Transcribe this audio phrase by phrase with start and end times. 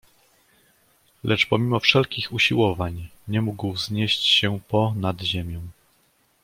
[1.23, 5.61] "Lecz pomimo wszelkich usiłowań, nie mógł wznieść się po nad ziemię."